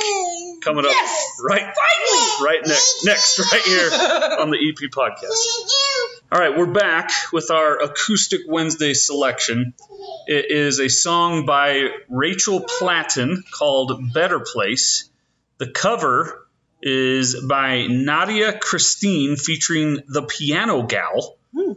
coming 0.63 0.85
up 0.85 0.91
Yes! 0.93 1.41
right 1.43 1.75
right 2.43 2.61
next 2.67 3.05
next 3.05 3.39
right 3.39 3.63
here 3.63 3.91
on 4.41 4.51
the 4.51 4.59
EP 4.59 4.91
podcast. 4.91 5.71
All 6.33 6.39
right, 6.39 6.57
we're 6.57 6.67
back 6.73 7.11
with 7.33 7.51
our 7.51 7.83
acoustic 7.83 8.43
Wednesday 8.47 8.95
selection. 8.95 9.75
It 10.29 10.51
is 10.51 10.79
a 10.79 10.89
song 10.89 11.45
by 11.45 11.89
Rachel 12.09 12.61
Platten 12.61 13.43
called 13.53 14.13
Better 14.15 14.39
Place. 14.39 15.11
The 15.59 15.69
cover 15.69 16.47
is 16.83 17.35
by 17.41 17.87
Nadia 17.89 18.53
Khristean 18.53 19.41
featuring 19.41 19.99
the 20.07 20.23
Piano 20.23 20.85
Gal. 20.85 21.37
Hmm. 21.53 21.73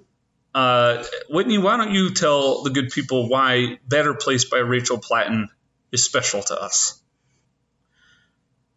Uh, 0.54 1.04
Whitney, 1.30 1.58
why 1.58 1.78
don't 1.78 1.92
you 1.92 2.14
tell 2.14 2.62
the 2.62 2.70
good 2.70 2.92
people 2.92 3.28
why 3.28 3.80
Better 3.88 4.14
Place 4.14 4.46
by 4.46 4.60
Rachel 4.60 5.00
Platten 5.00 5.50
is 5.94 6.04
special 6.04 6.42
to 6.42 6.62
us? 6.62 7.00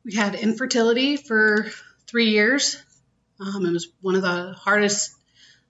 We 0.05 0.15
had 0.15 0.37
infertility 0.37 1.17
for 1.17 1.67
three 2.07 2.31
years. 2.31 2.81
Um, 3.41 3.67
it 3.67 3.73
was 3.73 3.89
one 4.01 4.15
of 4.15 4.23
the 4.23 4.53
hardest 4.53 5.13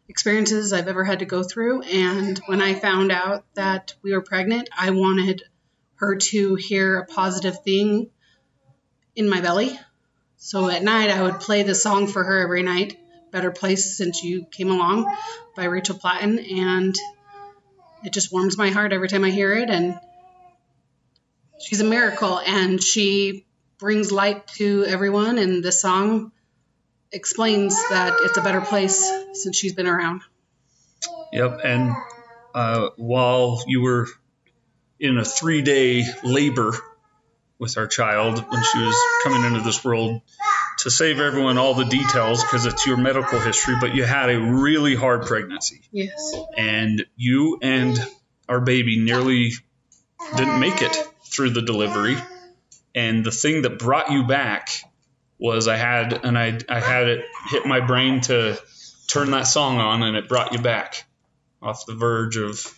experiences 0.08 0.72
I've 0.72 0.88
ever 0.88 1.04
had 1.04 1.20
to 1.20 1.24
go 1.24 1.42
through. 1.42 1.82
And 1.82 2.38
when 2.46 2.60
I 2.60 2.74
found 2.74 3.10
out 3.10 3.44
that 3.54 3.94
we 4.02 4.12
were 4.12 4.20
pregnant, 4.20 4.68
I 4.76 4.90
wanted 4.90 5.42
her 5.94 6.16
to 6.16 6.56
hear 6.56 6.98
a 6.98 7.06
positive 7.06 7.62
thing 7.62 8.10
in 9.14 9.28
my 9.28 9.40
belly. 9.40 9.78
So 10.36 10.68
at 10.68 10.82
night, 10.82 11.10
I 11.10 11.22
would 11.22 11.40
play 11.40 11.62
the 11.62 11.74
song 11.74 12.06
for 12.06 12.22
her 12.22 12.40
every 12.42 12.62
night, 12.62 12.98
Better 13.30 13.50
Place 13.50 13.96
Since 13.96 14.22
You 14.22 14.44
Came 14.44 14.70
Along 14.70 15.10
by 15.56 15.64
Rachel 15.64 15.96
Platten. 15.96 16.38
And 16.38 16.94
it 18.04 18.12
just 18.12 18.32
warms 18.32 18.58
my 18.58 18.68
heart 18.68 18.92
every 18.92 19.08
time 19.08 19.24
I 19.24 19.30
hear 19.30 19.54
it. 19.54 19.70
And 19.70 19.98
she's 21.60 21.80
a 21.80 21.84
miracle. 21.84 22.38
And 22.38 22.82
she 22.82 23.46
brings 23.78 24.12
light 24.12 24.46
to 24.58 24.84
everyone. 24.86 25.38
And 25.38 25.62
the 25.62 25.72
song 25.72 26.32
explains 27.12 27.74
that 27.90 28.16
it's 28.22 28.36
a 28.36 28.42
better 28.42 28.60
place 28.60 29.10
since 29.34 29.56
she's 29.56 29.74
been 29.74 29.86
around. 29.86 30.22
Yep. 31.32 31.60
And 31.64 31.94
uh, 32.54 32.90
while 32.96 33.62
you 33.66 33.82
were 33.82 34.08
in 34.98 35.18
a 35.18 35.24
three 35.24 35.62
day 35.62 36.04
labor 36.24 36.74
with 37.58 37.76
our 37.78 37.86
child 37.86 38.38
when 38.38 38.62
she 38.62 38.78
was 38.78 38.96
coming 39.24 39.44
into 39.44 39.60
this 39.60 39.84
world, 39.84 40.20
to 40.78 40.90
save 40.90 41.20
everyone 41.20 41.56
all 41.58 41.74
the 41.74 41.84
details 41.84 42.42
because 42.42 42.66
it's 42.66 42.86
your 42.86 42.98
medical 42.98 43.40
history, 43.40 43.76
but 43.80 43.94
you 43.94 44.04
had 44.04 44.28
a 44.28 44.38
really 44.38 44.94
hard 44.94 45.26
pregnancy. 45.26 45.80
Yes. 45.90 46.34
And 46.56 47.04
you 47.16 47.58
and 47.62 47.98
our 48.48 48.60
baby 48.60 48.98
nearly 48.98 49.52
didn't 50.36 50.60
make 50.60 50.82
it 50.82 51.08
through 51.30 51.50
the 51.50 51.62
delivery. 51.62 52.16
And 52.94 53.24
the 53.24 53.30
thing 53.30 53.62
that 53.62 53.78
brought 53.78 54.10
you 54.10 54.24
back 54.24 54.70
was 55.38 55.68
I 55.68 55.76
had 55.76 56.24
and 56.24 56.38
I 56.38 56.58
I 56.68 56.80
had 56.80 57.08
it 57.08 57.24
hit 57.50 57.66
my 57.66 57.80
brain 57.80 58.22
to 58.22 58.58
turn 59.08 59.30
that 59.32 59.46
song 59.46 59.78
on 59.78 60.02
and 60.02 60.16
it 60.16 60.28
brought 60.28 60.52
you 60.52 60.58
back 60.58 61.04
off 61.62 61.86
the 61.86 61.94
verge 61.94 62.36
of 62.36 62.72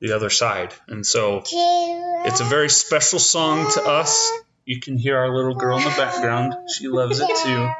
the 0.00 0.12
other 0.12 0.30
side. 0.30 0.72
And 0.88 1.06
so 1.06 1.42
it's 1.46 2.40
a 2.40 2.44
very 2.44 2.68
special 2.68 3.18
song 3.18 3.70
to 3.72 3.82
us. 3.82 4.30
You 4.64 4.80
can 4.80 4.96
hear 4.96 5.16
our 5.16 5.34
little 5.34 5.54
girl 5.54 5.78
in 5.78 5.84
the 5.84 5.90
background. 5.90 6.54
She 6.70 6.88
loves 6.88 7.20
it 7.20 7.30
too. 7.42 7.70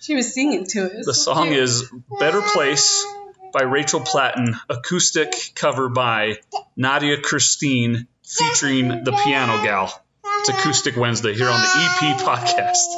She 0.00 0.14
was 0.14 0.32
singing 0.34 0.66
to 0.66 0.98
us. 0.98 1.06
The 1.06 1.14
song 1.14 1.48
is 1.48 1.90
Better 2.20 2.42
Place 2.42 3.04
by 3.52 3.62
Rachel 3.62 4.00
Platten, 4.00 4.54
acoustic 4.68 5.52
cover 5.54 5.88
by 5.88 6.38
Nadia 6.76 7.18
Khristean 7.18 8.06
featuring 8.24 9.04
the 9.04 9.12
Piano 9.24 9.62
Gal. 9.62 10.02
It's 10.24 10.48
Acoustic 10.48 10.96
Wednesday 10.96 11.34
here 11.34 11.48
on 11.48 11.60
the 11.60 11.66
EP 11.66 12.16
podcast. 12.20 12.88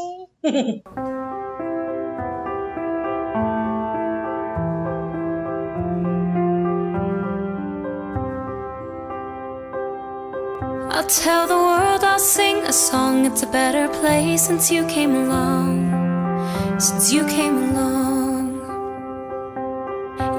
I'll 10.93 11.07
tell 11.07 11.47
the 11.47 11.55
world 11.55 12.05
I'll 12.05 12.19
sing 12.19 12.59
a 12.59 12.73
song. 12.73 13.27
It's 13.27 13.43
a 13.43 13.47
better 13.49 13.89
place 13.89 14.47
since 14.47 14.71
you 14.71 14.87
came 14.87 15.15
along. 15.15 16.81
Since 16.81 17.13
you 17.13 17.27
came 17.27 17.57
along. 17.57 17.86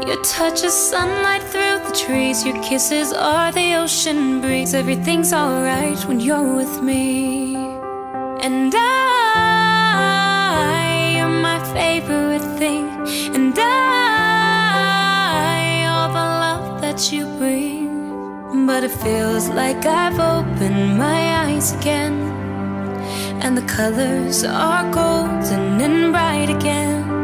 Your 0.07 0.21
touch 0.23 0.63
is 0.63 0.73
sunlight 0.73 1.43
through 1.43 1.79
the 1.85 1.91
trees. 1.91 2.45
Your 2.45 2.55
kisses 2.63 3.11
are 3.11 3.51
the 3.51 3.75
ocean 3.75 4.39
breeze. 4.39 4.73
Everything's 4.73 5.33
alright 5.33 5.99
when 6.05 6.21
you're 6.21 6.55
with 6.55 6.81
me. 6.81 7.57
And 8.41 8.73
I 8.73 8.77
am 11.17 11.41
my 11.41 11.59
favorite 11.73 12.45
thing. 12.57 12.87
And 13.35 13.53
I, 13.59 13.67
all 15.91 16.07
the 16.07 16.27
love 16.45 16.79
that 16.79 17.11
you 17.11 17.25
bring. 17.37 18.65
But 18.65 18.85
it 18.85 18.91
feels 18.91 19.49
like 19.49 19.85
I've 19.85 20.17
opened 20.19 20.97
my 20.97 21.47
eyes 21.47 21.73
again. 21.73 22.31
And 23.43 23.57
the 23.57 23.63
colors 23.63 24.45
are 24.45 24.89
golden 24.89 25.81
and 25.81 26.13
bright 26.13 26.49
again. 26.49 27.17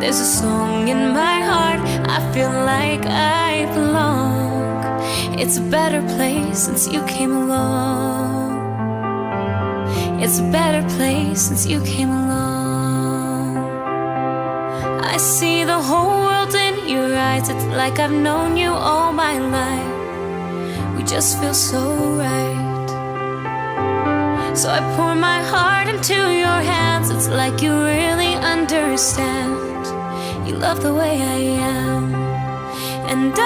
There's 0.00 0.20
a 0.20 0.26
song 0.26 0.88
in 0.88 1.12
my 1.14 1.40
heart, 1.40 1.73
I 2.06 2.32
feel 2.32 2.50
like 2.50 3.04
I 3.06 3.66
belong. 3.74 4.84
It's 5.38 5.56
a 5.56 5.62
better 5.62 6.02
place 6.16 6.58
since 6.58 6.86
you 6.86 7.02
came 7.06 7.32
along. 7.32 8.54
It's 10.22 10.38
a 10.38 10.50
better 10.50 10.82
place 10.96 11.42
since 11.42 11.66
you 11.66 11.82
came 11.84 12.10
along. 12.10 13.56
I 15.14 15.16
see 15.16 15.64
the 15.64 15.80
whole 15.80 16.24
world 16.26 16.54
in 16.54 16.88
your 16.88 17.14
eyes, 17.16 17.48
it's 17.48 17.64
like 17.66 17.98
I've 17.98 18.12
known 18.12 18.56
you 18.56 18.70
all 18.70 19.12
my 19.12 19.38
life. 19.38 20.96
We 20.96 21.02
just 21.04 21.40
feel 21.40 21.54
so 21.54 21.80
right. 22.16 22.64
So 24.54 24.70
I 24.70 24.80
pour 24.96 25.14
my 25.16 25.42
heart 25.42 25.88
into 25.88 26.14
your 26.14 26.60
hands. 26.72 27.10
It's 27.10 27.28
like 27.28 27.60
you 27.60 27.72
really 27.72 28.34
understand. 28.36 29.63
You 30.46 30.54
love 30.56 30.80
the 30.82 30.92
way 30.92 31.22
I 31.22 31.38
am, 31.78 32.14
and 33.12 33.34
I 33.34 33.44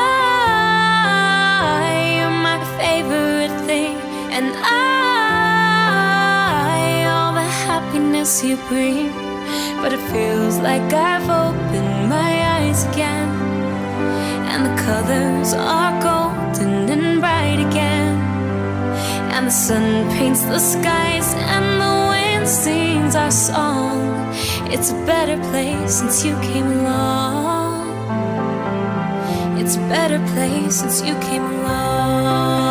am 2.25 2.43
my 2.43 2.59
favorite 2.77 3.57
thing, 3.67 3.97
and 4.37 4.53
I 4.57 4.75
all 7.07 7.33
the 7.35 7.49
happiness 7.67 8.43
you 8.43 8.57
bring. 8.69 9.13
But 9.81 9.93
it 9.93 10.01
feels 10.11 10.59
like 10.59 10.93
I've 10.93 11.31
opened 11.31 12.09
my 12.09 12.33
eyes 12.57 12.85
again, 12.91 13.29
and 14.51 14.67
the 14.67 14.75
colors 14.83 15.55
are 15.55 15.95
golden 16.03 16.89
and 16.91 17.21
bright 17.21 17.61
again, 17.61 18.19
and 19.35 19.47
the 19.47 19.53
sun 19.53 20.09
paints 20.19 20.43
the 20.43 20.59
skies, 20.59 21.33
and 21.55 21.81
the 21.81 21.95
wind 22.11 22.49
sings 22.49 23.15
our 23.15 23.31
song. 23.31 24.19
It's 24.71 24.91
a 24.91 24.95
better 25.07 25.39
place 25.51 25.95
since 25.99 26.25
you 26.25 26.39
came 26.41 26.67
along. 26.67 27.89
It's 29.59 29.77
a 29.77 29.81
better 29.89 30.19
place 30.35 30.77
since 30.77 31.01
you 31.03 31.15
came 31.21 31.43
along. 31.43 32.68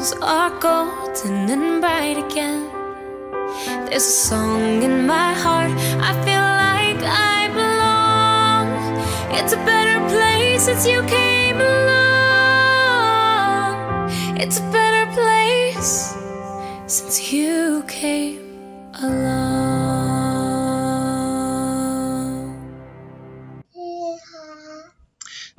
The 0.00 0.16
are 0.22 0.50
golden 0.60 1.50
and 1.50 1.80
bright 1.82 2.16
again. 2.16 2.70
There's 3.84 4.06
a 4.06 4.16
song 4.28 4.82
in 4.82 5.06
my 5.06 5.34
heart. 5.34 5.72
I 6.00 6.12
feel 6.24 6.46
like 6.64 7.02
I 7.04 7.48
belong. 7.60 8.66
It's 9.38 9.52
a 9.52 9.58
better 9.58 9.98
place 10.08 10.62
since 10.62 10.86
you 10.86 11.02
came 11.02 11.60
along. 11.60 11.79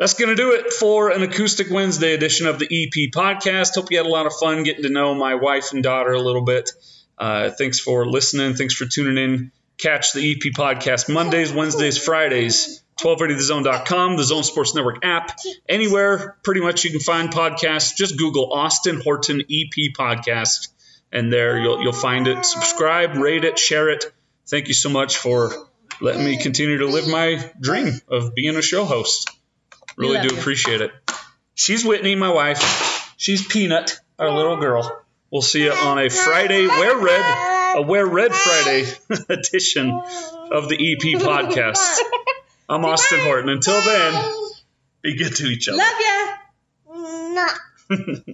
That's 0.02 0.16
going 0.16 0.30
to 0.30 0.36
do 0.36 0.54
it 0.54 0.74
for 0.74 1.12
an 1.12 1.22
Acoustic 1.22 1.70
Wednesday 1.70 2.16
edition 2.16 2.48
of 2.48 2.58
the 2.58 2.66
EP 2.66 3.12
podcast. 3.14 3.76
Hope 3.76 3.92
you 3.92 3.98
had 3.98 4.08
a 4.08 4.10
lot 4.10 4.26
of 4.26 4.34
fun 4.34 4.64
getting 4.64 4.82
to 4.82 4.90
know 4.90 5.14
my 5.14 5.36
wife 5.36 5.74
and 5.74 5.84
daughter 5.84 6.14
a 6.14 6.20
little 6.20 6.44
bit. 6.44 6.72
Uh, 7.20 7.52
thanks 7.52 7.80
for 7.80 8.08
listening. 8.08 8.56
Thanks 8.56 8.74
for 8.74 8.88
tuning 8.88 9.24
in. 9.24 9.52
Catch 9.78 10.14
the 10.14 10.32
EP 10.32 10.54
podcast 10.56 11.08
Mondays, 11.08 11.54
Wednesdays, 11.54 12.04
Fridays, 12.04 12.82
1230thezone.com, 13.00 14.18
the 14.18 14.24
Zone 14.24 14.42
Sports 14.42 14.74
Network 14.74 15.06
app. 15.06 15.38
Anywhere 15.70 16.36
pretty 16.42 16.62
much 16.62 16.84
you 16.84 16.90
can 16.90 17.00
find 17.00 17.30
podcasts. 17.30 17.96
Just 17.96 18.18
Google 18.18 18.52
Austin 18.52 19.02
Horton 19.02 19.42
EP 19.42 19.94
podcast, 19.96 20.70
and 21.12 21.32
there 21.32 21.60
you'll, 21.60 21.84
you'll 21.84 21.94
find 21.94 22.28
it. 22.28 22.44
Subscribe, 22.44 23.18
rate 23.18 23.44
it, 23.44 23.60
share 23.60 23.92
it. 23.92 24.12
Thank 24.48 24.68
you 24.68 24.74
so 24.74 24.90
much 24.90 25.18
for 25.18 25.54
letting 26.02 26.26
me 26.26 26.38
continue 26.38 26.80
to 26.80 26.88
live 26.88 27.08
my 27.08 27.52
dream 27.60 28.02
of 28.08 28.34
being 28.34 28.56
a 28.56 28.64
show 28.64 28.86
host. 28.86 29.30
Really 29.98 30.28
do 30.28 30.34
you. 30.34 30.40
appreciate 30.40 30.82
it. 30.82 30.92
She's 31.56 31.86
Whitney, 31.86 32.16
my 32.16 32.30
wife. 32.32 33.14
She's 33.18 33.46
Peanut, 33.46 34.00
our 34.18 34.32
little 34.32 34.58
girl. 34.58 35.00
We'll 35.32 35.42
see 35.42 35.64
you 35.64 35.72
on 35.72 36.00
a 36.00 36.10
Friday 36.10 36.68
Wear 36.68 36.98
Red, 36.98 37.78
a 37.78 37.82
Wear 37.84 38.06
Red 38.06 38.34
Friday 38.34 38.86
edition 39.30 39.92
of 39.92 40.70
the 40.70 40.76
EP 40.76 41.22
podcast. 41.22 42.00
I'm 42.68 42.84
Austin 42.86 43.20
Horton. 43.22 43.50
Until 43.50 43.82
then, 43.82 44.34
be 45.02 45.16
good 45.16 45.36
to 45.36 45.46
each 45.46 45.70
other. 45.70 45.78
Love 45.78 47.48
ya. 47.98 48.34